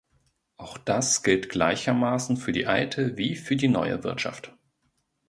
Auch 0.57 0.79
das 0.79 1.21
gilt 1.21 1.49
gleichermaßen 1.49 2.35
für 2.37 2.51
die 2.53 2.65
alte 2.65 3.17
wie 3.17 3.35
für 3.35 3.55
die 3.55 3.67
neue 3.67 4.03
Wirtschaft. 4.03 4.51